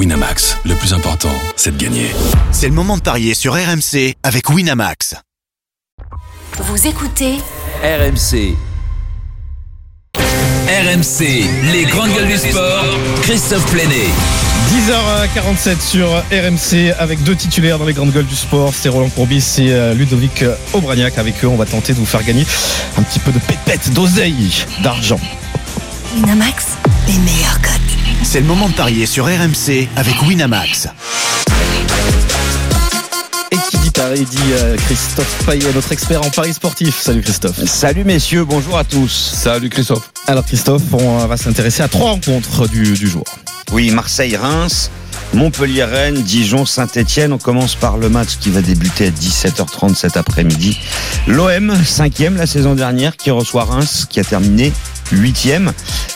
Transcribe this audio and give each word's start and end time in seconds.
Winamax, 0.00 0.56
le 0.64 0.74
plus 0.76 0.94
important, 0.94 1.28
c'est 1.56 1.76
de 1.76 1.84
gagner. 1.84 2.06
C'est 2.52 2.68
le 2.68 2.72
moment 2.72 2.96
de 2.96 3.02
parier 3.02 3.34
sur 3.34 3.52
RMC 3.52 4.14
avec 4.22 4.48
Winamax. 4.48 5.14
Vous 6.56 6.86
écoutez 6.86 7.34
RMC. 7.82 8.56
RMC, 10.16 11.44
les 11.74 11.84
grandes 11.84 12.14
gueules 12.14 12.28
du 12.28 12.38
sport, 12.38 12.86
Christophe 13.20 13.70
Plenet. 13.70 14.08
10h47 14.70 15.78
sur 15.82 16.08
RMC 16.32 16.94
avec 16.98 17.22
deux 17.22 17.36
titulaires 17.36 17.78
dans 17.78 17.84
les 17.84 17.92
grandes 17.92 18.12
gueules 18.12 18.24
du 18.24 18.36
sport, 18.36 18.72
c'est 18.72 18.88
Roland 18.88 19.10
Courbis 19.10 19.56
et 19.58 19.70
euh, 19.70 19.92
Ludovic 19.92 20.46
Aubragnac. 20.72 21.18
Avec 21.18 21.44
eux, 21.44 21.48
on 21.48 21.56
va 21.56 21.66
tenter 21.66 21.92
de 21.92 21.98
vous 21.98 22.06
faire 22.06 22.24
gagner 22.24 22.46
un 22.96 23.02
petit 23.02 23.18
peu 23.18 23.32
de 23.32 23.38
pépette, 23.38 23.92
d'oseille, 23.92 24.64
d'argent. 24.82 25.20
Winamax, 26.14 26.68
les 27.06 27.18
meilleurs 27.18 27.60
cotes. 27.60 27.79
C'est 28.32 28.38
le 28.38 28.46
moment 28.46 28.68
de 28.68 28.74
parier 28.74 29.06
sur 29.06 29.24
RMC 29.24 29.88
avec 29.96 30.22
Winamax. 30.22 30.86
Et 33.50 33.56
qui 33.56 33.78
dit 33.78 33.90
Paris 33.90 34.24
dit 34.24 34.38
euh, 34.52 34.76
Christophe 34.76 35.44
Payet, 35.44 35.72
notre 35.74 35.90
expert 35.90 36.22
en 36.22 36.30
paris 36.30 36.54
sportif. 36.54 36.96
Salut 37.00 37.22
Christophe. 37.22 37.64
Salut 37.64 38.04
messieurs, 38.04 38.44
bonjour 38.44 38.78
à 38.78 38.84
tous. 38.84 39.10
Salut 39.34 39.68
Christophe. 39.68 40.12
Alors 40.28 40.46
Christophe, 40.46 40.82
on 40.92 41.26
va 41.26 41.36
s'intéresser 41.36 41.82
à 41.82 41.88
trois 41.88 42.10
rencontres 42.10 42.68
du, 42.68 42.92
du 42.92 43.08
jour. 43.08 43.24
Oui, 43.72 43.90
Marseille-Reims, 43.90 44.92
Montpellier-Rennes, 45.34 46.22
Dijon-Saint-Etienne. 46.22 47.32
On 47.32 47.38
commence 47.38 47.74
par 47.74 47.98
le 47.98 48.08
match 48.08 48.36
qui 48.38 48.50
va 48.50 48.62
débuter 48.62 49.08
à 49.08 49.10
17h30 49.10 49.96
cet 49.96 50.16
après-midi. 50.16 50.78
L'OM, 51.26 51.74
cinquième 51.84 52.36
la 52.36 52.46
saison 52.46 52.76
dernière, 52.76 53.16
qui 53.16 53.32
reçoit 53.32 53.64
Reims, 53.64 54.06
qui 54.08 54.20
a 54.20 54.24
terminé 54.24 54.72
huitième. 55.12 55.72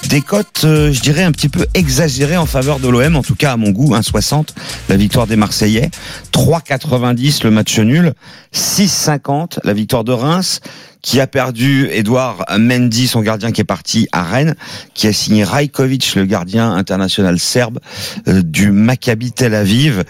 Des 0.08 0.20
cotes, 0.20 0.62
euh, 0.64 0.92
je 0.92 1.00
dirais, 1.00 1.22
un 1.22 1.32
petit 1.32 1.48
peu 1.48 1.66
exagérées 1.74 2.36
en 2.36 2.46
faveur 2.46 2.78
de 2.78 2.88
l'OM, 2.88 3.16
en 3.16 3.22
tout 3.22 3.34
cas 3.34 3.52
à 3.52 3.56
mon 3.56 3.70
goût, 3.70 3.94
1,60 3.94 4.48
la 4.88 4.96
victoire 4.96 5.26
des 5.26 5.36
Marseillais, 5.36 5.90
3,90 6.32 7.44
le 7.44 7.50
match 7.50 7.78
nul, 7.78 8.12
6,50 8.54 9.58
la 9.64 9.72
victoire 9.72 10.04
de 10.04 10.12
Reims, 10.12 10.60
qui 11.04 11.20
a 11.20 11.26
perdu 11.26 11.88
Edouard 11.92 12.46
Mendy, 12.58 13.06
son 13.08 13.20
gardien 13.20 13.52
qui 13.52 13.60
est 13.60 13.64
parti 13.64 14.08
à 14.12 14.22
Rennes, 14.22 14.54
qui 14.94 15.06
a 15.06 15.12
signé 15.12 15.44
Rajkovic, 15.44 16.14
le 16.16 16.24
gardien 16.24 16.72
international 16.72 17.38
serbe 17.38 17.78
euh, 18.26 18.40
du 18.42 18.70
Maccabi 18.72 19.30
Tel 19.30 19.54
Aviv. 19.54 20.04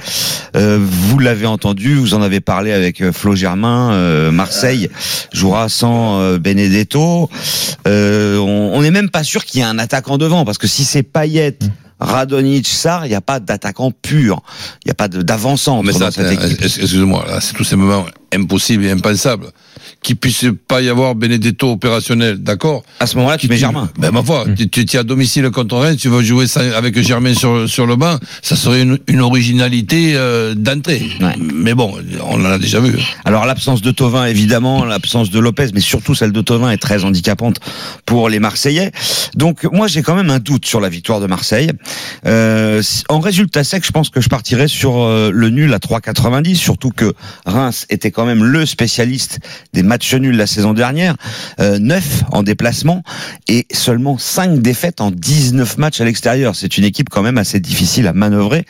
Euh, 0.55 0.79
vous 0.81 1.19
l'avez 1.19 1.47
entendu, 1.47 1.97
vous 1.97 2.15
en 2.15 2.23
avez 2.23 2.41
parlé 2.41 2.71
avec 2.71 3.01
euh, 3.01 3.11
Flo 3.13 3.35
Germain. 3.35 3.93
euh, 3.93 4.31
Marseille 4.31 4.89
jouera 5.33 5.69
sans 5.69 6.21
euh, 6.21 6.39
Benedetto. 6.39 7.29
Euh, 7.89 8.39
on 8.75 8.83
n'est 8.83 8.91
même 8.91 9.09
pas 9.11 9.23
sûr 9.25 9.45
qu'il 9.45 9.61
y 9.61 9.63
ait 9.63 9.67
un 9.67 9.79
attaquant 9.79 10.19
devant, 10.19 10.45
parce 10.45 10.59
que 10.59 10.67
si 10.67 10.85
c'est 10.85 11.03
Payet, 11.05 11.57
Radonic, 12.01 12.67
Sarr, 12.67 13.07
il 13.07 13.11
n'y 13.11 13.15
a 13.15 13.21
pas 13.21 13.39
d'attaquant 13.41 13.93
pur. 13.93 14.43
Il 14.85 14.89
n'y 14.89 14.91
a 14.91 14.95
pas 14.95 15.09
Mais 15.83 15.93
dans 15.93 15.99
ça, 16.01 16.11
cette 16.11 16.27
c'est- 16.29 16.35
équipe. 16.35 16.61
excuse-moi, 16.63 17.25
c'est 17.41 17.55
tout 17.55 17.65
simplement 17.65 18.05
impossible 18.35 18.85
et 18.85 18.91
impensable 18.91 19.47
qu'il 20.05 20.17
puisse 20.17 20.45
pas 20.69 20.83
y 20.83 20.89
avoir 20.89 21.15
Benedetto 21.15 21.73
opérationnel, 21.73 22.37
d'accord 22.37 22.85
À 23.01 23.07
ce 23.07 23.17
moment-là, 23.17 23.39
tu 23.39 23.49
mets 23.49 23.57
Germain. 23.57 23.91
Ben 23.99 24.13
ma 24.13 24.23
foi, 24.23 24.45
tu, 24.55 24.69
tu, 24.69 24.85
tu 24.85 24.97
es 24.97 25.01
à 25.01 25.03
domicile 25.03 25.51
contre 25.51 25.79
Rennes, 25.79 25.97
tu 25.97 26.11
vas 26.11 26.23
jouer 26.23 26.47
ça 26.47 26.61
avec 26.77 27.01
Germain 27.01 27.35
sur 27.35 27.69
sur 27.69 27.87
le 27.87 27.97
banc, 27.97 28.19
ça 28.43 28.55
serait 28.55 28.83
une, 28.83 28.99
une 29.09 29.23
originalité 29.23 30.13
euh, 30.15 30.55
d'entrée. 30.55 31.03
Ouais. 31.21 31.35
Mais 31.39 31.73
bon, 31.75 31.95
on 32.21 32.45
en 32.45 32.45
a 32.45 32.59
déjà 32.59 32.81
vu. 32.81 32.99
Alors 33.25 33.47
l'absence 33.47 33.81
de 33.81 33.91
Tovin 33.91 34.27
évidemment, 34.27 34.85
l'absence 34.85 35.31
de 35.31 35.39
Lopez, 35.39 35.69
mais 35.73 35.81
surtout 35.81 36.15
celle 36.15 36.33
de 36.33 36.41
Tovin 36.43 36.71
est 36.71 36.77
très 36.77 37.05
handicapante 37.05 37.59
pour 38.05 38.29
les 38.29 38.41
Marseillais. 38.41 38.93
Donc 39.35 39.65
moi 39.73 39.87
j'ai 39.87 40.03
quand 40.03 40.15
même 40.15 40.31
un 40.31 40.39
doute 40.39 40.67
sur 40.67 40.81
la 40.81 40.91
victoire 40.91 41.21
de 41.21 41.27
Marseille. 41.27 41.71
Euh, 42.27 42.83
en 43.09 43.21
résultat 43.21 43.65
sec, 43.65 43.87
je 43.87 43.91
pense 43.91 44.11
que 44.11 44.21
je 44.21 44.29
partirais 44.29 44.69
sur 44.69 45.03
euh, 45.03 45.31
le 45.33 45.49
nul 45.49 45.73
à 45.73 45.79
3,90, 45.79 46.57
surtout 46.57 46.91
que 46.91 47.15
Reims 47.47 47.87
était 47.89 48.11
quand 48.11 48.27
même 48.27 48.45
le 48.45 48.67
spécialiste 48.67 49.41
des 49.73 49.83
matchs 49.83 49.94
nuls 50.15 50.37
la 50.37 50.47
saison 50.47 50.73
dernière, 50.73 51.17
euh, 51.61 51.79
9 51.79 52.25
en 52.33 52.43
déplacement 52.43 53.03
et 53.49 53.67
seulement 53.73 54.19
5 54.19 54.61
défaites 54.61 55.01
en 55.01 55.11
19 55.11 55.79
matchs 55.79 56.01
à 56.01 56.05
l'extérieur. 56.05 56.55
C'est 56.57 56.77
une 56.79 56.85
équipe 56.85 57.09
quand 57.09 57.23
même 57.23 57.39
assez 57.39 57.61
difficile 57.61 58.07
à 58.07 58.13
manœuvrer. 58.13 58.67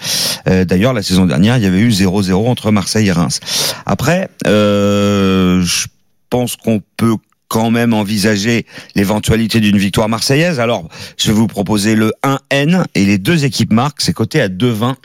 Euh, 0.49 0.65
D'ailleurs 0.65 0.93
la 0.93 1.03
saison 1.03 1.27
dernière, 1.27 1.57
il 1.57 1.63
y 1.63 1.67
avait 1.67 1.81
eu 1.81 1.91
0-0 1.91 2.49
entre 2.49 2.71
Marseille 2.71 3.09
et 3.09 3.13
Reims. 3.13 3.41
Après, 3.87 4.29
euh, 4.47 5.63
je 5.63 5.87
pense 6.31 6.57
qu'on 6.57 6.83
peut 6.97 7.17
quand 7.55 7.71
même 7.71 7.95
envisager 7.95 8.67
l'éventualité 8.97 9.61
d'une 9.61 9.79
victoire 9.79 10.09
marseillaise. 10.09 10.59
Alors, 10.59 10.89
je 11.17 11.29
vais 11.29 11.35
vous 11.35 11.47
proposer 11.47 11.95
le 11.95 12.13
1N 12.25 12.83
et 12.97 13.05
les 13.05 13.17
deux 13.17 13.45
équipes 13.45 13.73
marquent, 13.73 14.01
c'est 14.01 14.13
coté 14.13 14.41
à 14.41 14.49
2,20. 14.49 14.97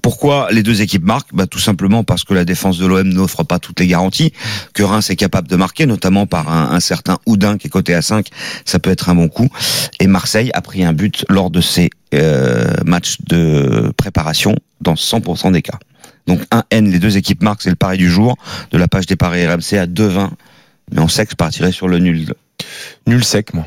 Pourquoi 0.00 0.46
les 0.52 0.62
deux 0.62 0.80
équipes 0.80 1.02
marquent 1.02 1.34
bah, 1.34 1.48
Tout 1.48 1.58
simplement 1.58 2.04
parce 2.04 2.22
que 2.22 2.34
la 2.34 2.44
défense 2.44 2.78
de 2.78 2.86
l'OM 2.86 3.08
n'offre 3.08 3.42
pas 3.42 3.58
toutes 3.58 3.80
les 3.80 3.88
garanties, 3.88 4.32
que 4.74 4.84
Reims 4.84 5.10
est 5.10 5.16
capable 5.16 5.48
de 5.48 5.56
marquer, 5.56 5.86
notamment 5.86 6.26
par 6.26 6.48
un, 6.52 6.70
un 6.70 6.78
certain 6.78 7.18
Houdin 7.26 7.58
qui 7.58 7.66
est 7.66 7.70
coté 7.70 7.94
à 7.94 8.02
5, 8.02 8.28
ça 8.64 8.78
peut 8.78 8.90
être 8.90 9.08
un 9.08 9.16
bon 9.16 9.28
coup. 9.28 9.48
Et 9.98 10.06
Marseille 10.06 10.52
a 10.54 10.60
pris 10.60 10.84
un 10.84 10.92
but 10.92 11.24
lors 11.28 11.50
de 11.50 11.60
ses 11.60 11.90
euh, 12.14 12.74
matchs 12.86 13.16
de 13.26 13.92
préparation 13.96 14.54
dans 14.80 14.94
100% 14.94 15.50
des 15.50 15.62
cas. 15.62 15.80
Donc 16.28 16.42
1N, 16.52 16.92
les 16.92 17.00
deux 17.00 17.16
équipes 17.16 17.42
marquent, 17.42 17.62
c'est 17.62 17.70
le 17.70 17.76
pari 17.76 17.98
du 17.98 18.08
jour, 18.08 18.36
de 18.70 18.78
la 18.78 18.86
page 18.86 19.06
des 19.06 19.16
paris 19.16 19.44
RMC 19.44 19.78
à 19.78 19.86
2,20. 19.86 20.28
Mais 20.92 21.00
on 21.00 21.08
sait 21.08 21.24
que 21.24 21.32
je 21.32 21.36
partirais 21.36 21.72
sur 21.72 21.88
le 21.88 21.98
nul. 21.98 22.34
Nul 23.06 23.24
sec, 23.24 23.54
moi. 23.54 23.66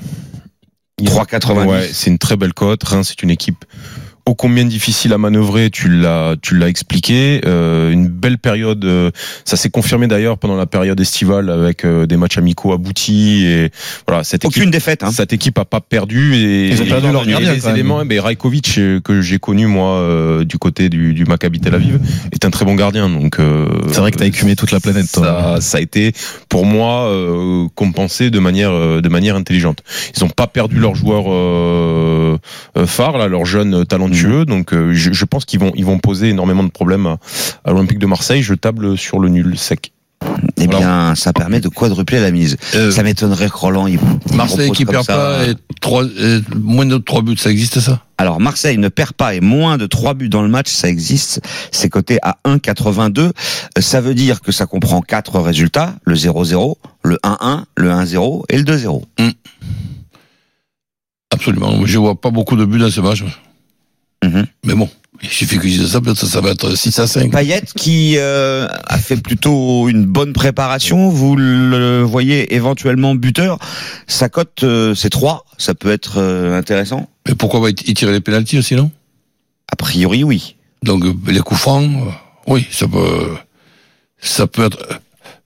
3,90. 1.01 1.67
Ouais, 1.67 1.89
c'est 1.91 2.09
une 2.09 2.19
très 2.19 2.37
belle 2.37 2.53
cote. 2.53 2.83
Reims, 2.83 3.09
c'est 3.09 3.23
une 3.23 3.31
équipe 3.31 3.65
ô 4.25 4.35
combien 4.35 4.65
difficile 4.65 5.13
à 5.13 5.17
manœuvrer. 5.17 5.69
Tu 5.69 5.89
l'as, 5.89 6.35
tu 6.41 6.57
l'as 6.57 6.67
expliqué. 6.69 7.41
Euh, 7.45 7.91
une 7.91 8.07
belle 8.07 8.37
période. 8.37 8.83
euh, 8.85 9.11
ça 9.45 9.57
s'est 9.57 9.69
confirmé 9.69 10.07
d'ailleurs 10.07 10.37
pendant 10.37 10.55
la 10.55 10.65
période 10.65 10.99
estivale 10.99 11.49
avec 11.49 11.85
euh, 11.85 12.05
des 12.05 12.17
matchs 12.17 12.37
amicaux 12.37 12.73
aboutis 12.73 13.45
et 13.45 13.71
voilà. 14.07 14.23
Cette 14.23 14.45
équipe, 14.45 14.57
Aucune 14.57 14.71
défaite. 14.71 15.03
Hein. 15.03 15.11
cette 15.11 15.33
équipe 15.33 15.57
a 15.57 15.65
pas 15.65 15.81
perdu 15.81 16.35
et, 16.35 16.69
Ils 16.69 16.81
ont 16.81 16.85
perdu 16.85 17.07
et 17.07 17.11
leur 17.11 17.25
gardien, 17.25 17.53
les 17.53 17.67
éléments. 17.67 18.03
Mais 18.05 18.19
Rajkovic 18.19 18.77
euh, 18.77 18.99
que 19.01 19.21
j'ai 19.21 19.39
connu 19.39 19.67
moi 19.67 19.97
euh, 19.97 20.43
du 20.45 20.57
côté 20.57 20.89
du, 20.89 21.13
du 21.13 21.25
Maccabi 21.25 21.59
Tel 21.59 21.75
Aviv 21.75 21.99
est 22.31 22.45
un 22.45 22.49
très 22.51 22.65
bon 22.65 22.75
gardien. 22.75 23.09
Donc 23.09 23.39
euh, 23.39 23.67
C'est 23.91 23.99
vrai 23.99 24.11
que 24.11 24.17
t'as 24.17 24.25
écumé 24.25 24.55
toute 24.55 24.71
la 24.71 24.79
planète, 24.79 25.11
toi. 25.11 25.23
ça, 25.25 25.61
ça 25.61 25.77
a 25.77 25.81
été 25.81 26.13
pour 26.49 26.65
moi 26.65 27.07
euh, 27.09 27.67
compensé 27.75 28.29
de 28.29 28.39
manière 28.39 28.71
euh, 28.71 29.01
de 29.01 29.09
manière 29.09 29.35
intelligente. 29.35 29.83
Ils 30.15 30.23
ont 30.23 30.29
pas 30.29 30.47
perdu 30.47 30.77
leurs 30.77 30.95
joueurs 30.95 31.25
phares 32.85 33.17
là, 33.17 33.27
leurs 33.27 33.45
jeunes 33.45 33.85
talentueux. 33.85 34.45
Donc 34.45 34.73
euh, 34.73 34.93
je, 34.93 35.11
je 35.11 35.25
pense 35.25 35.45
qu'ils 35.45 35.59
vont 35.59 35.71
ils 35.75 35.85
vont 35.85 35.99
poser 35.99 36.29
énormément 36.29 36.63
de 36.63 36.69
problèmes 36.71 37.05
à, 37.07 37.17
à 37.65 37.71
l'Olympique 37.71 37.99
de 37.99 38.05
Marseille. 38.07 38.41
Je 38.41 38.53
table 38.53 38.97
sur 38.97 39.19
le 39.19 39.29
nul 39.29 39.57
sec. 39.57 39.91
Eh 40.57 40.67
bien, 40.67 41.15
ça 41.15 41.33
permet 41.33 41.59
de 41.59 41.67
quadrupler 41.67 42.19
la 42.19 42.29
mise. 42.29 42.55
Euh, 42.75 42.91
Ça 42.91 43.01
m'étonnerait 43.01 43.49
que 43.49 43.57
Roland 43.57 43.87
il, 43.87 43.97
il 44.29 44.35
Marseille 44.37 44.67
propose 44.67 44.77
qui 44.77 44.85
perd 44.85 45.03
ça. 45.03 45.15
pas 45.15 45.45
et 45.45 46.39
moins 46.55 46.85
de 46.85 46.97
trois 46.99 47.23
buts, 47.23 47.37
ça 47.37 47.49
existe 47.49 47.79
ça? 47.79 48.03
Alors 48.19 48.39
Marseille 48.39 48.77
ne 48.77 48.87
perd 48.87 49.13
pas 49.13 49.33
et 49.33 49.39
moins 49.41 49.79
de 49.79 49.87
3 49.87 50.13
buts 50.13 50.29
dans 50.29 50.43
le 50.43 50.47
match, 50.47 50.69
ça 50.69 50.87
existe. 50.89 51.41
C'est 51.71 51.89
coté 51.89 52.19
à 52.21 52.37
1,82. 52.45 53.19
Euh, 53.19 53.31
Ça 53.79 53.99
veut 53.99 54.13
dire 54.13 54.41
que 54.41 54.51
ça 54.51 54.67
comprend 54.67 55.01
quatre 55.01 55.39
résultats 55.39 55.95
le 56.03 56.13
0-0, 56.13 56.75
le 57.03 57.17
1-1, 57.23 57.63
le 57.75 57.89
1-0 57.89 58.43
et 58.49 58.57
le 58.59 58.63
2-0. 58.63 59.01
Absolument. 61.31 61.85
Je 61.85 61.97
vois 61.97 62.19
pas 62.19 62.29
beaucoup 62.29 62.55
de 62.55 62.65
buts 62.65 62.79
dans 62.79 62.91
ce 62.91 63.01
match. 63.01 63.23
Mhm. 64.23 64.45
Mais 64.65 64.75
bon, 64.75 64.89
il 65.23 65.29
suffit 65.29 65.57
que 65.57 65.67
je 65.67 65.79
dise 65.79 65.91
ça, 65.91 66.01
peut-être 66.01 66.17
ça, 66.17 66.27
ça 66.27 66.41
va 66.41 66.51
être 66.51 66.75
6 66.75 66.99
à 66.99 67.07
5. 67.07 67.31
Payet 67.31 67.63
qui 67.75 68.15
euh, 68.17 68.67
a 68.85 68.97
fait 68.97 69.17
plutôt 69.17 69.87
une 69.87 70.05
bonne 70.05 70.33
préparation, 70.33 71.09
vous 71.09 71.35
le 71.35 72.01
voyez 72.01 72.53
éventuellement 72.55 73.13
buteur. 73.15 73.59
Sa 74.07 74.29
cote 74.29 74.63
euh, 74.63 74.95
c'est 74.95 75.09
3, 75.09 75.45
ça 75.57 75.73
peut 75.73 75.91
être 75.91 76.15
euh, 76.17 76.57
intéressant. 76.57 77.07
Mais 77.27 77.35
pourquoi 77.35 77.59
va-t-il 77.59 77.93
tirer 77.93 78.11
les 78.11 78.21
pénalties 78.21 78.57
aussi, 78.57 78.75
non? 78.75 78.91
A 79.71 79.75
priori 79.75 80.23
oui. 80.23 80.55
Donc 80.83 81.03
les 81.27 81.39
coups 81.39 81.59
francs, 81.59 81.89
oui, 82.47 82.65
ça 82.71 82.87
peut, 82.87 83.35
ça 84.19 84.47
peut 84.47 84.65
être. 84.65 84.99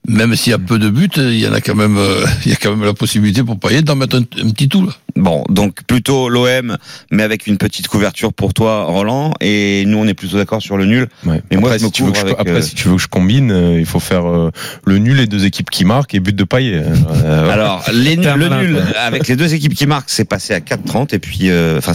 Même 0.08 0.36
s'il 0.36 0.52
y 0.52 0.54
a 0.54 0.58
peu 0.58 0.78
de 0.78 0.88
buts, 0.88 1.10
il 1.16 1.38
y 1.38 1.48
en 1.48 1.52
a 1.52 1.60
quand 1.60 1.74
même, 1.74 1.98
il 2.44 2.50
y 2.50 2.54
a 2.54 2.56
quand 2.56 2.70
même 2.70 2.84
la 2.84 2.94
possibilité 2.94 3.42
pour 3.42 3.58
Payet 3.58 3.82
d'en 3.82 3.96
mettre 3.96 4.16
un, 4.16 4.20
un 4.20 4.50
petit 4.50 4.68
tout 4.68 4.86
là. 4.86 4.92
Bon, 5.16 5.44
donc 5.48 5.82
plutôt 5.86 6.28
l'OM, 6.28 6.76
mais 7.10 7.22
avec 7.22 7.46
une 7.46 7.56
petite 7.58 7.88
couverture 7.88 8.32
pour 8.32 8.52
toi, 8.54 8.84
Roland. 8.84 9.32
Et 9.40 9.84
nous, 9.86 9.98
on 9.98 10.06
est 10.06 10.14
plutôt 10.14 10.36
d'accord 10.36 10.60
sur 10.62 10.76
le 10.76 10.84
nul. 10.84 11.08
Ouais. 11.24 11.42
Mais 11.50 11.56
moi, 11.56 11.70
après, 11.70 11.78
je 11.78 11.84
me 11.84 11.88
si 11.88 11.92
tu 11.92 12.02
veux 12.04 12.12
que 12.12 12.18
je, 12.18 12.26
après 12.32 12.50
euh, 12.50 12.60
si 12.62 12.74
tu 12.74 12.88
veux 12.88 12.96
que 12.96 13.02
je 13.02 13.08
combine, 13.08 13.50
euh, 13.50 13.78
il 13.80 13.86
faut 13.86 14.00
faire 14.00 14.28
euh, 14.28 14.50
le 14.84 14.98
nul 14.98 15.18
et 15.20 15.26
deux 15.26 15.44
équipes 15.46 15.70
qui 15.70 15.84
marquent 15.84 16.14
et 16.14 16.20
but 16.20 16.36
de 16.36 16.44
paillet. 16.44 16.82
Euh, 17.24 17.50
Alors, 17.50 17.84
les, 17.92 18.16
le 18.16 18.48
nul 18.48 18.82
avec 18.98 19.26
les 19.28 19.36
deux 19.36 19.54
équipes 19.54 19.74
qui 19.74 19.86
marquent, 19.86 20.10
c'est 20.10 20.24
passé 20.26 20.52
à 20.54 20.60
4,30 20.60 21.14
et 21.14 21.18
puis, 21.18 21.48
euh, 21.50 21.78
enfin, 21.78 21.92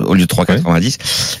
au 0.00 0.14
lieu 0.14 0.22
de 0.26 0.32
3,90. 0.34 0.96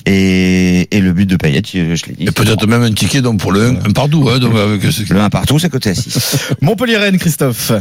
Et, 0.06 0.88
et 0.96 1.00
le 1.00 1.12
but 1.12 1.26
de 1.26 1.36
Payet, 1.36 1.62
je, 1.64 1.94
je 1.94 2.06
l'ai 2.06 2.12
dit. 2.14 2.24
Et 2.24 2.30
peut-être 2.30 2.66
même 2.66 2.82
un 2.82 2.92
ticket 2.92 3.22
donc 3.22 3.40
pour 3.40 3.52
le 3.52 3.62
1 3.68 3.68
un 3.86 3.92
partout, 3.92 4.28
hein, 4.30 4.38
donc 4.38 4.54
avec 4.56 4.82
ce- 4.92 5.12
Le 5.12 5.20
1 5.20 5.30
partout, 5.30 5.58
c'est 5.58 5.70
côté 5.70 5.90
à 5.90 5.94
6. 5.94 6.48
Montpellier-Rennes, 6.60 7.18
Christophe. 7.18 7.72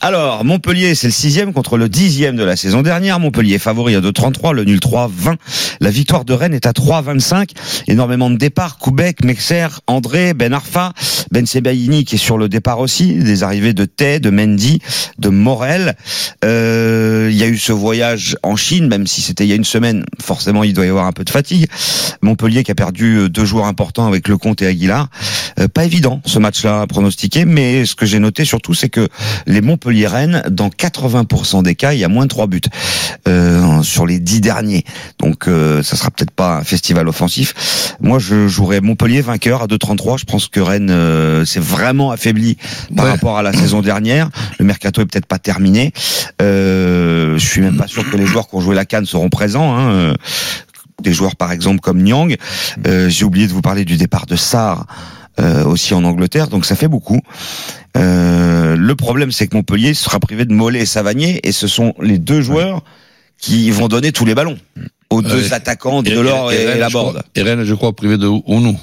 Alors, 0.00 0.44
Montpellier, 0.44 0.94
c'est 0.94 1.06
le 1.08 1.12
sixième 1.12 1.52
contre 1.52 1.76
le 1.76 1.88
dixième 1.88 2.36
de 2.36 2.44
la 2.44 2.56
saison 2.56 2.82
dernière. 2.82 2.95
Montpellier 3.00 3.54
est 3.54 3.58
favori 3.58 3.94
à 3.94 4.00
2,33, 4.00 4.52
le 4.52 4.64
nul 4.64 4.78
3,20. 4.78 5.36
La 5.80 5.90
victoire 5.90 6.24
de 6.24 6.32
Rennes 6.32 6.54
est 6.54 6.66
à 6.66 6.72
3,25. 6.72 7.50
Énormément 7.88 8.30
de 8.30 8.36
départs. 8.36 8.78
Koubek, 8.78 9.22
Mexer, 9.24 9.68
André, 9.86 10.32
Ben 10.34 10.52
Arfa, 10.52 10.92
Ben 11.30 11.46
Sebaini 11.46 12.04
qui 12.04 12.14
est 12.14 12.18
sur 12.18 12.38
le 12.38 12.48
départ 12.48 12.80
aussi. 12.80 13.14
Des 13.14 13.42
arrivées 13.42 13.74
de 13.74 13.84
Tay, 13.84 14.18
de 14.20 14.30
Mendy, 14.30 14.80
de 15.18 15.28
Morel. 15.28 15.94
Euh, 16.44 17.28
Il 17.30 17.36
y 17.36 17.42
a 17.42 17.48
eu 17.48 17.58
ce 17.58 17.72
voyage 17.72 18.36
en 18.42 18.56
Chine, 18.56 18.88
même 18.88 19.06
si 19.06 19.20
c'était 19.20 19.44
il 19.44 19.48
y 19.48 19.52
a 19.52 19.56
une 19.56 19.64
semaine. 19.64 20.04
Forcément, 20.20 20.64
il 20.64 20.72
doit 20.72 20.86
y 20.86 20.88
avoir 20.88 21.06
un 21.06 21.12
peu 21.12 21.24
de 21.24 21.30
fatigue. 21.30 21.66
Montpellier 22.22 22.64
qui 22.64 22.70
a 22.70 22.74
perdu 22.74 23.16
euh, 23.16 23.28
deux 23.28 23.44
joueurs 23.44 23.66
importants 23.66 24.06
avec 24.06 24.28
Lecomte 24.28 24.62
et 24.62 24.66
Aguilar. 24.66 25.08
Euh, 25.60 25.68
pas 25.68 25.84
évident 25.84 26.22
ce 26.24 26.38
match-là 26.38 26.82
à 26.82 26.86
pronostiquer, 26.86 27.44
mais 27.44 27.84
ce 27.84 27.94
que 27.94 28.06
j'ai 28.06 28.18
noté 28.18 28.44
surtout, 28.44 28.74
c'est 28.74 28.88
que 28.88 29.08
les 29.46 29.60
Montpellier-Rennes, 29.60 30.44
dans 30.50 30.68
80% 30.68 31.62
des 31.62 31.74
cas, 31.74 31.92
il 31.92 32.00
y 32.00 32.04
a 32.04 32.08
moins 32.08 32.24
de 32.24 32.30
trois 32.30 32.46
buts 32.46 32.60
euh, 33.28 33.82
sur 33.82 34.06
les 34.06 34.18
dix 34.18 34.40
derniers. 34.40 34.84
Donc, 35.18 35.48
euh, 35.48 35.82
ça 35.82 35.96
sera 35.96 36.10
peut-être 36.10 36.30
pas 36.30 36.56
un 36.58 36.64
festival 36.64 37.08
offensif. 37.08 37.96
Moi, 38.00 38.18
je 38.18 38.48
jouerais 38.48 38.80
Montpellier 38.80 39.20
vainqueur 39.20 39.62
à 39.62 39.66
2,33. 39.66 40.18
Je 40.18 40.24
pense 40.24 40.48
que 40.48 40.60
Rennes 40.60 40.90
euh, 40.90 41.44
s'est 41.44 41.60
vraiment 41.60 42.10
affaibli 42.10 42.56
par 42.94 43.04
Ouais. 43.06 43.10
rapport 43.12 43.38
à 43.38 43.42
la 43.42 43.52
saison 43.52 43.80
dernière. 43.82 44.30
Le 44.58 44.64
mercato 44.64 45.00
est 45.02 45.06
peut-être 45.06 45.26
pas 45.26 45.38
terminé. 45.38 45.92
Euh, 46.42 47.38
je 47.38 47.46
suis 47.46 47.60
même 47.60 47.76
pas 47.76 47.86
sûr 47.86 48.08
que 48.10 48.16
les 48.16 48.26
joueurs 48.26 48.48
qui 48.48 48.54
ont 48.56 48.60
joué 48.60 48.74
la 48.74 48.84
canne 48.84 49.06
seront 49.06 49.28
présents. 49.28 49.76
Hein. 49.76 50.14
Des 51.02 51.12
joueurs 51.12 51.36
par 51.36 51.52
exemple 51.52 51.80
comme 51.80 52.02
Nyang. 52.02 52.36
Euh, 52.86 53.08
J'ai 53.08 53.24
oublié 53.24 53.46
de 53.46 53.52
vous 53.52 53.60
parler 53.60 53.84
du 53.84 53.96
départ 53.96 54.26
de 54.26 54.34
Sarr 54.36 54.86
euh, 55.40 55.64
aussi 55.64 55.94
en 55.94 56.04
Angleterre, 56.04 56.48
donc 56.48 56.64
ça 56.66 56.76
fait 56.76 56.88
beaucoup. 56.88 57.20
Euh, 57.96 58.76
le 58.76 58.94
problème, 58.94 59.32
c'est 59.32 59.46
que 59.46 59.56
Montpellier 59.56 59.94
sera 59.94 60.20
privé 60.20 60.44
de 60.44 60.52
Mollet 60.52 60.80
et 60.80 60.86
Savanier, 60.86 61.40
et 61.46 61.52
ce 61.52 61.66
sont 61.66 61.94
les 62.00 62.18
deux 62.18 62.40
joueurs 62.40 62.82
qui 63.38 63.70
vont 63.70 63.88
donner 63.88 64.12
tous 64.12 64.24
les 64.24 64.34
ballons 64.34 64.58
aux 65.10 65.22
deux 65.22 65.48
Ouais. 65.48 65.52
attaquants, 65.52 66.02
Delors 66.02 66.52
et, 66.52 66.64
Rennes, 66.66 66.74
je 66.74 66.80
Laborde. 66.80 67.08
crois- 67.18 67.24
Et 67.34 67.42
Rennes, 67.42 67.64
je 67.64 67.74
crois, 67.74 67.94
privé 67.94 68.16
de 68.18 68.26
Ounou. 68.26 68.78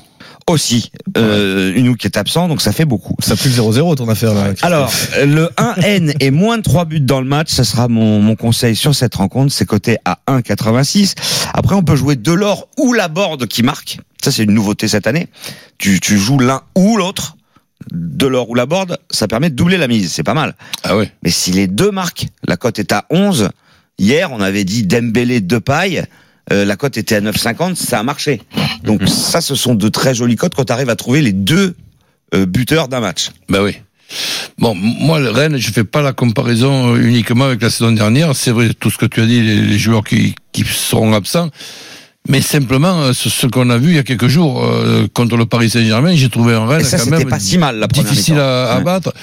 Aussi, 0.50 0.92
euh, 1.18 1.72
Unou 1.74 1.96
qui 1.96 2.06
est 2.06 2.18
absent, 2.18 2.50
donc 2.50 2.62
ça 2.62 2.74
fait 2.74 2.84
beaucoup. 2.84 3.16
Ça 3.20 3.32
le 3.32 3.50
0-0 3.50 3.96
ton 3.96 4.10
affaire 4.10 4.34
là. 4.34 4.52
Alors, 4.62 4.92
le 5.24 5.50
1N 5.56 6.14
et 6.20 6.32
moins 6.32 6.58
de 6.58 6.64
3 6.64 6.84
buts 6.84 7.00
dans 7.00 7.22
le 7.22 7.26
match, 7.28 7.50
ça 7.50 7.64
sera 7.64 7.88
mon, 7.88 8.20
mon 8.20 8.36
conseil 8.36 8.76
sur 8.76 8.94
cette 8.94 9.16
rencontre. 9.16 9.54
C'est 9.54 9.66
coté 9.66 9.96
à 10.04 10.20
1,86. 10.28 11.16
Après, 11.54 11.76
on 11.76 11.84
peut 11.84 11.96
jouer 11.96 12.18
Delors 12.18 12.68
ou 12.78 12.92
Laborde 12.92 13.48
qui 13.48 13.64
marque. 13.64 14.00
Ça, 14.24 14.32
c'est 14.32 14.44
une 14.44 14.54
nouveauté 14.54 14.88
cette 14.88 15.06
année. 15.06 15.28
Tu, 15.78 16.00
tu 16.00 16.18
joues 16.18 16.40
l'un 16.40 16.62
ou 16.76 16.96
l'autre. 16.96 17.36
Delors 17.92 18.50
ou 18.50 18.56
Laborde, 18.56 18.98
ça 19.12 19.28
permet 19.28 19.50
de 19.50 19.56
doubler 19.56 19.76
la 19.76 19.90
mise. 19.90 20.14
C'est 20.14 20.24
pas 20.24 20.34
mal. 20.34 20.56
Ah 20.84 20.96
ouais. 20.96 21.12
Mais 21.24 21.30
si 21.30 21.52
les 21.52 21.68
deux 21.68 21.92
marquent, 21.92 22.28
la 22.48 22.56
cote 22.56 22.80
est 22.80 22.94
à 22.94 23.06
11. 23.10 23.50
Hier, 24.00 24.32
on 24.32 24.40
avait 24.40 24.64
dit 24.64 24.84
Dembélé 24.84 25.42
de 25.42 25.58
paille. 25.58 26.06
Euh, 26.54 26.64
la 26.64 26.78
cote 26.78 26.98
était 26.98 27.16
à 27.16 27.22
9,50. 27.22 27.76
Ça 27.76 28.00
a 28.00 28.04
marché. 28.04 28.42
Donc 28.86 29.02
ça, 29.10 29.42
ce 29.42 29.56
sont 29.56 29.76
de 29.76 29.90
très 29.90 30.16
jolies 30.16 30.38
cotes 30.38 30.56
quand 30.56 30.64
tu 30.64 30.72
arrives 30.72 30.90
à 30.90 30.96
trouver 30.96 31.22
les 31.22 31.34
deux 31.34 31.76
euh, 32.34 32.46
buteurs 32.46 32.88
d'un 32.88 33.02
match. 33.02 33.32
Ben 33.50 33.62
oui. 33.62 33.76
Bon, 34.58 34.74
moi, 34.74 35.20
le 35.20 35.32
Rennes, 35.32 35.58
je 35.58 35.72
fais 35.72 35.84
pas 35.84 36.02
la 36.02 36.14
comparaison 36.14 36.96
euh, 36.96 37.02
uniquement 37.02 37.46
avec 37.46 37.62
la 37.62 37.70
saison 37.70 37.92
dernière. 37.92 38.34
C'est 38.38 38.52
vrai, 38.52 38.74
tout 38.74 38.90
ce 38.90 38.98
que 38.98 39.06
tu 39.06 39.20
as 39.20 39.26
dit, 39.26 39.42
les, 39.42 39.60
les 39.60 39.78
joueurs 39.78 40.06
qui, 40.06 40.36
qui 40.54 40.64
seront 40.64 41.14
absents. 41.14 41.50
Mais 42.30 42.40
simplement, 42.42 43.02
euh, 43.02 43.14
ce, 43.14 43.30
ce 43.30 43.48
qu'on 43.48 43.70
a 43.70 43.78
vu 43.78 43.90
il 43.92 43.96
y 43.96 44.00
a 44.00 44.04
quelques 44.04 44.28
jours 44.28 44.64
euh, 44.64 45.08
contre 45.14 45.36
le 45.36 45.46
Paris 45.46 45.70
Saint-Germain, 45.70 46.16
j'ai 46.16 46.30
trouvé 46.30 46.54
un 46.54 46.66
Rennes 46.66 46.84
ça, 46.84 46.98
quand 46.98 47.10
même 47.12 47.28
pas 47.28 47.40
si 47.40 47.58
mal 47.58 47.78
la 47.80 47.88
difficile 47.88 48.40
à, 48.40 48.72
à 48.72 48.78
Ouais. 48.78 48.84
battre. 48.84 49.14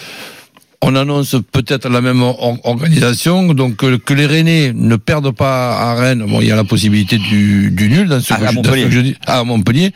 On 0.82 0.94
annonce 0.96 1.36
peut-être 1.52 1.88
la 1.90 2.00
même 2.00 2.22
or- 2.22 2.58
organisation, 2.64 3.52
donc 3.54 3.76
que, 3.76 3.96
que 3.96 4.14
les 4.14 4.24
Rennais 4.26 4.72
ne 4.74 4.96
perdent 4.96 5.30
pas 5.34 5.76
à 5.78 5.94
Rennes. 5.94 6.24
Bon, 6.26 6.40
il 6.40 6.48
y 6.48 6.52
a 6.52 6.56
la 6.56 6.64
possibilité 6.64 7.18
du, 7.18 7.70
du 7.70 7.88
nul 7.90 8.08
dans 8.08 8.20
ce, 8.20 8.32
À- 8.32 8.36
que, 8.38 8.44
à 8.44 8.50
je- 8.50 8.54
Montpellier. 8.56 8.84
que 8.84 8.90
je 8.90 9.00
dis. 9.00 9.16
Ah, 9.26 9.40
à 9.40 9.44
Montpellier. 9.44 9.92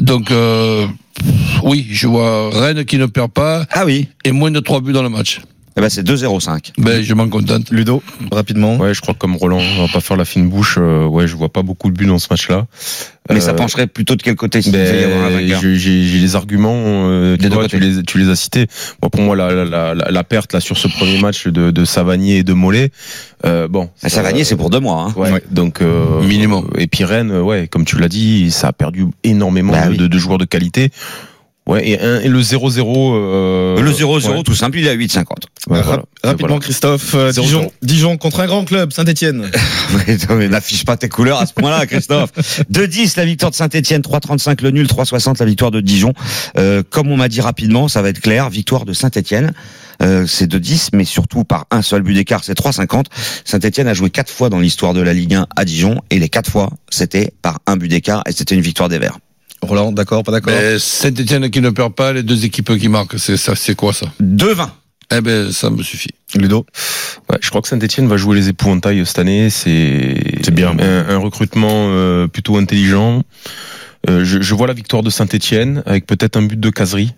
Donc, 0.00 0.30
euh, 0.30 0.86
oui, 1.64 1.86
je 1.90 2.06
vois 2.06 2.50
Rennes 2.50 2.84
qui 2.84 2.98
ne 2.98 3.06
perd 3.06 3.32
pas 3.32 3.66
Ah 3.72 3.84
oui. 3.84 4.08
et 4.24 4.30
moins 4.32 4.50
de 4.52 4.60
3 4.60 4.80
buts 4.80 4.92
dans 4.92 5.02
le 5.02 5.08
match. 5.08 5.40
Eh 5.76 5.80
ben, 5.80 5.88
c'est 5.88 6.02
2-0-5. 6.06 6.72
Ben, 6.78 7.02
je 7.02 7.14
m'en 7.14 7.28
contente. 7.28 7.70
Ludo, 7.70 8.02
rapidement. 8.30 8.76
Ouais, 8.76 8.92
je 8.92 9.00
crois 9.00 9.14
que 9.14 9.18
comme 9.18 9.36
Roland, 9.36 9.60
on 9.78 9.86
va 9.86 9.92
pas 9.92 10.00
faire 10.00 10.18
la 10.18 10.26
fine 10.26 10.48
bouche. 10.50 10.76
euh, 10.78 11.06
ouais, 11.06 11.26
je 11.26 11.34
vois 11.34 11.48
pas 11.48 11.62
beaucoup 11.62 11.90
de 11.90 11.96
buts 11.96 12.04
dans 12.06 12.18
ce 12.18 12.26
match-là. 12.30 12.66
Mais 13.30 13.40
ça 13.40 13.52
Euh, 13.52 13.54
pencherait 13.54 13.86
plutôt 13.86 14.14
de 14.16 14.22
quel 14.22 14.34
côté 14.36 14.60
s'il 14.60 14.72
Ben, 14.72 15.48
j'ai 15.60 15.76
j'ai- 15.76 16.04
j'ai 16.04 16.18
les 16.18 16.36
arguments, 16.36 16.74
euh, 16.76 17.36
tu, 17.40 17.48
vois, 17.48 17.68
tu, 17.68 17.78
les, 17.78 18.02
tu 18.02 18.18
les 18.18 18.28
as 18.28 18.36
cités. 18.36 18.66
Moi, 19.00 19.08
pour 19.10 19.22
moi, 19.22 19.34
la, 19.34 19.64
la, 19.64 19.94
la, 19.94 20.10
la 20.10 20.24
perte 20.24 20.52
là 20.52 20.60
sur 20.60 20.76
ce 20.76 20.88
premier 20.88 21.18
match 21.18 21.46
de, 21.46 21.70
de 21.70 21.84
Savanier 21.86 22.38
et 22.38 22.42
de 22.42 22.52
Mollet, 22.52 22.90
euh, 23.46 23.66
bon. 23.68 23.88
Ah, 24.02 24.08
Savanier, 24.10 24.44
c'est 24.44 24.56
pour 24.56 24.68
deux 24.68 24.80
mois. 24.80 25.06
Hein. 25.08 25.14
Ouais, 25.18 25.42
donc 25.50 25.80
euh, 25.80 26.20
Minimum. 26.22 26.68
Et 26.76 26.86
puis 26.86 27.04
Rennes, 27.04 27.32
ouais, 27.32 27.68
comme 27.68 27.84
tu 27.86 27.96
l'as 27.98 28.08
dit, 28.08 28.50
ça 28.50 28.68
a 28.68 28.72
perdu 28.74 29.06
énormément 29.24 29.72
Bah 29.72 29.86
de, 29.86 29.92
oui. 29.92 29.96
de, 29.96 30.06
de 30.08 30.18
joueurs 30.18 30.38
de 30.38 30.44
qualité. 30.44 30.90
Ouais, 31.64 31.88
et, 31.90 32.00
un, 32.00 32.18
et 32.20 32.26
le 32.28 32.40
0-0. 32.40 32.82
Euh, 33.14 33.80
le 33.80 33.90
0-0 33.92 34.28
ouais. 34.38 34.42
tout 34.42 34.52
simple, 34.56 34.78
il 34.78 34.86
est 34.88 34.90
à 34.90 34.96
8,50. 34.96 35.26
Ouais, 35.68 35.80
voilà. 35.80 36.02
Rapidement, 36.24 36.48
Voilà. 36.48 36.60
Christophe. 36.62 37.14
euh, 37.14 37.30
0-0. 37.30 37.42
Dijon, 37.42 37.72
Dijon 37.82 38.16
contre 38.18 38.40
un 38.40 38.46
grand 38.46 38.64
club, 38.64 38.92
Saint-Etienne. 38.92 39.48
Mais 40.30 40.48
n'affiche 40.48 40.84
pas 40.84 40.96
tes 40.96 41.08
couleurs 41.08 41.40
à 41.40 41.46
ce 41.46 41.52
point-là, 41.52 41.86
Christophe. 41.86 42.30
2-10 42.72 43.14
la 43.16 43.24
victoire 43.24 43.50
de 43.52 43.56
Saint-Etienne, 43.56 44.02
3-35 44.02 44.60
le 44.62 44.70
nul, 44.70 44.86
3-60 44.86 45.38
la 45.38 45.46
victoire 45.46 45.70
de 45.70 45.80
Dijon. 45.80 46.14
Euh, 46.58 46.82
comme 46.90 47.10
on 47.12 47.16
m'a 47.16 47.28
dit 47.28 47.40
rapidement, 47.40 47.86
ça 47.88 48.02
va 48.02 48.08
être 48.08 48.20
clair, 48.20 48.50
victoire 48.50 48.84
de 48.84 48.92
Saint-Etienne. 48.92 49.52
Euh, 50.02 50.26
c'est 50.26 50.50
2-10, 50.50 50.88
mais 50.94 51.04
surtout 51.04 51.44
par 51.44 51.66
un 51.70 51.82
seul 51.82 52.02
but 52.02 52.14
d'écart, 52.14 52.42
c'est 52.42 52.58
3-50. 52.58 53.04
Saint-Etienne 53.44 53.86
a 53.86 53.94
joué 53.94 54.10
quatre 54.10 54.30
fois 54.32 54.48
dans 54.48 54.58
l'histoire 54.58 54.94
de 54.94 55.00
la 55.00 55.12
Ligue 55.14 55.34
1 55.34 55.46
à 55.54 55.64
Dijon, 55.64 56.00
et 56.10 56.18
les 56.18 56.28
quatre 56.28 56.50
fois, 56.50 56.70
c'était 56.90 57.32
par 57.40 57.60
un 57.68 57.76
but 57.76 57.86
d'écart, 57.88 58.24
et 58.26 58.32
c'était 58.32 58.56
une 58.56 58.62
victoire 58.62 58.88
des 58.88 58.98
Verts. 58.98 59.18
Roland, 59.62 59.92
d'accord, 59.92 60.24
pas 60.24 60.32
d'accord? 60.32 60.52
Saint-Etienne 60.78 61.48
qui 61.50 61.60
ne 61.60 61.70
perd 61.70 61.94
pas, 61.94 62.12
les 62.12 62.24
deux 62.24 62.44
équipes 62.44 62.76
qui 62.78 62.88
marquent, 62.88 63.16
c'est 63.20 63.36
ça, 63.36 63.54
c'est 63.54 63.76
quoi 63.76 63.92
ça? 63.92 64.06
2-20. 64.20 64.70
Eh 65.16 65.20
ben, 65.20 65.52
ça 65.52 65.70
me 65.70 65.82
suffit. 65.82 66.10
Ludo. 66.34 66.64
Ouais, 67.30 67.38
je 67.40 67.48
crois 67.50 67.60
que 67.62 67.68
Saint-Etienne 67.68 68.08
va 68.08 68.16
jouer 68.16 68.36
les 68.36 68.48
épouvantails 68.48 69.04
cette 69.04 69.18
année. 69.18 69.50
C'est 69.50 70.16
C'est 70.42 70.54
bien. 70.54 70.70
un, 70.78 71.08
un 71.10 71.18
recrutement 71.18 71.88
euh, 71.90 72.26
plutôt 72.28 72.56
intelligent. 72.56 73.22
Euh, 74.08 74.24
je, 74.24 74.40
je 74.40 74.54
vois 74.54 74.66
la 74.66 74.72
victoire 74.72 75.02
de 75.02 75.10
Saint-Etienne 75.10 75.82
avec 75.86 76.06
peut-être 76.06 76.36
un 76.36 76.42
but 76.42 76.58
de 76.58 76.70
caserie. 76.70 77.14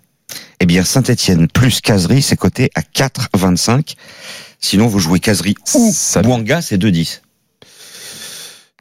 Eh 0.61 0.67
bien, 0.67 0.83
Saint-Etienne 0.85 1.49
plus 1.49 1.81
Caserie, 1.81 2.23
c'est 2.23 2.37
coté 2.37 2.71
à 2.75 2.81
4,25. 2.81 3.95
Sinon, 4.61 4.87
vous 4.87 4.99
jouez 4.99 5.21
Caserie 5.21 5.55
ou 5.75 5.91
Ça- 5.93 6.23
Bouanga, 6.23 6.61
c'est 6.63 6.79
2,10. 6.79 7.21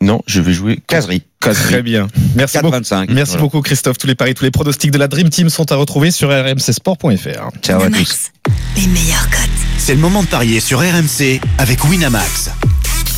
Non, 0.04 0.22
je 0.28 0.42
vais 0.42 0.54
jouer 0.54 0.80
Caserie, 0.88 1.24
caserie. 1.40 1.72
Très 1.74 1.82
bien. 1.82 2.08
Merci 2.36 2.58
beaucoup. 2.60 2.76
4,25. 2.78 3.06
Merci 3.12 3.32
Voilà. 3.32 3.42
beaucoup 3.42 3.62
Christophe. 3.62 3.98
Tous 3.98 4.08
les 4.08 4.16
paris, 4.16 4.34
tous 4.34 4.44
les 4.44 4.52
pronostics 4.52 4.92
de 4.92 4.98
la 4.98 5.08
Dream 5.08 5.30
Team 5.30 5.50
sont 5.50 5.72
à 5.72 5.76
retrouver 5.76 6.12
sur 6.12 6.30
rmcsport.fr. 6.30 7.50
Ciao 7.62 7.82
à 7.82 7.90
tous. 7.90 8.32
Les 8.76 8.88
meilleurs 8.88 9.30
cotes. 9.30 9.40
C'est 9.78 9.96
le 9.96 10.02
moment 10.02 10.24
de 10.24 10.28
parier 10.28 10.60
sur 10.60 10.80
RMC 10.80 11.40
avec 11.58 11.84
Winamax. 11.86 12.50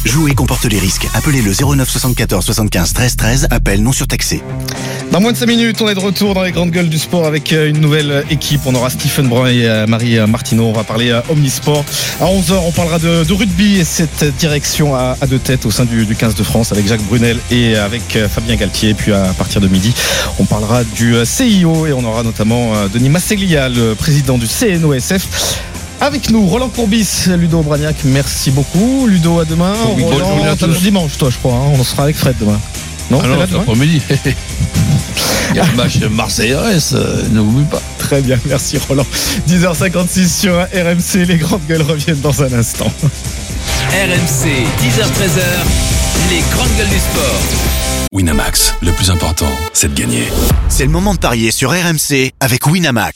Jouer 0.06 0.36
comporte 0.36 0.66
les 0.66 0.78
risques. 0.78 1.08
Appelez 1.16 1.42
le 1.42 1.52
09 1.52 1.90
74 1.90 2.46
75 2.46 2.94
13 2.94 3.16
13. 3.16 3.48
Appel 3.50 3.82
non 3.82 3.92
surtaxé. 3.92 4.44
Dans 5.12 5.20
moins 5.20 5.32
de 5.32 5.38
5 5.38 5.48
minutes, 5.48 5.82
on 5.82 5.90
est 5.90 5.96
de 5.96 6.00
retour 6.00 6.36
dans 6.36 6.44
les 6.44 6.52
grandes 6.52 6.70
gueules 6.70 6.90
du 6.90 7.00
sport 7.00 7.26
avec 7.26 7.52
euh, 7.52 7.70
une 7.70 7.80
nouvelle 7.80 8.12
euh, 8.12 8.22
équipe. 8.30 8.62
On 8.68 8.76
aura 8.76 8.92
Stephen 8.92 9.28
Brun 9.28 9.48
et 9.48 9.68
euh, 9.68 9.88
Marie 9.88 10.20
Martineau. 10.28 10.66
On 10.66 10.74
va 10.74 10.84
parler 10.84 11.20
Omnisport. 11.30 11.84
À 12.22 12.26
11h, 12.26 12.54
on 12.68 12.72
parlera 12.72 13.00
de, 13.00 13.34
rugby 13.34 13.80
et 13.80 13.84
cette 13.84 14.24
direction 14.38 14.96
à, 14.96 15.18
deux 15.28 15.40
têtes 15.40 15.66
au 15.66 15.72
sein 15.72 15.86
du, 15.86 16.06
du 16.06 16.16
15 16.16 16.36
de 16.36 16.44
France 16.44 16.72
avec 16.72 16.88
Jacques 16.88 17.04
Brunel 17.04 17.40
et 17.50 17.76
avec 17.76 18.18
Fabien 18.30 18.56
Galtier. 18.56 18.94
Puis 18.94 19.12
à 19.12 19.34
partir 19.36 19.60
de 19.60 19.68
midi, 19.68 19.94
on 20.38 20.46
parlera 20.46 20.84
du 20.84 21.16
CIO 21.26 21.88
et 21.88 21.94
on 21.94 22.04
aura 22.04 22.22
notamment 22.22 22.74
Denis 22.94 23.10
Masseglia, 23.10 23.70
le 23.70 23.96
président 23.96 24.38
du 24.38 24.46
CNOSF. 24.46 25.64
Avec 26.02 26.30
nous, 26.30 26.46
Roland 26.48 26.70
Courbis, 26.70 27.08
Ludo 27.38 27.62
Bragnac, 27.62 27.96
merci 28.06 28.52
beaucoup. 28.52 29.08
Ludo, 29.08 29.40
à 29.40 29.46
demain. 29.46 29.74
Oui, 29.96 30.04
bonne 30.04 30.14
Roland, 30.22 30.44
à 30.44 30.68
le 30.68 30.74
dimanche, 30.74 31.18
toi, 31.18 31.30
je 31.30 31.38
crois. 31.38 31.54
hein. 31.54 31.72
On 31.80 31.84
sera 31.84 32.04
avec 32.04 32.16
Fred 32.16 32.36
demain. 32.40 32.60
Non, 33.10 33.22
ah 33.24 33.28
non, 33.28 33.36
c'est 33.40 33.52
demain 33.52 33.62
après-midi. 33.62 34.02
Il 35.52 35.58
y 35.58 35.60
a 35.60 35.66
le 35.66 35.76
match 35.76 35.98
Marseille-RS, 36.08 36.94
euh, 36.94 37.24
n'oublie 37.30 37.66
pas. 37.66 37.82
Très 38.00 38.22
bien, 38.22 38.38
merci 38.46 38.78
Roland. 38.90 39.06
10h56 39.48 40.28
sur 40.28 40.54
RMC, 40.56 41.26
les 41.28 41.38
grandes 41.38 41.66
gueules 41.68 41.84
reviennent 41.84 42.20
dans 42.22 42.42
un 42.44 42.52
instant. 42.54 42.92
RMC, 43.92 44.48
10h-13h, 44.82 45.42
les 46.32 46.42
grandes 46.52 46.76
gueules 46.78 46.90
du 46.90 47.00
sport. 47.00 47.42
Winamax, 48.12 48.74
le 48.82 48.92
plus 48.92 49.12
important, 49.12 49.50
c'est 49.74 49.94
de 49.94 50.00
gagner. 50.00 50.24
C'est 50.68 50.86
le 50.86 50.92
moment 50.92 51.14
de 51.14 51.20
parier 51.20 51.52
sur 51.52 51.72
RMC 51.72 52.32
avec 52.40 52.66
Winamax. 52.68 53.16